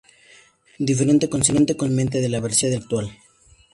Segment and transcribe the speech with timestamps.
[0.87, 3.15] Difiere considerablemente de la versión actual.